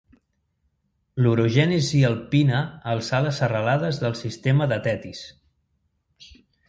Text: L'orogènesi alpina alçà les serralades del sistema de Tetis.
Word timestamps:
L'orogènesi 1.25 2.01
alpina 2.09 2.61
alçà 2.93 3.19
les 3.27 3.43
serralades 3.43 4.01
del 4.05 4.17
sistema 4.25 4.69
de 4.73 4.81
Tetis. 4.89 5.21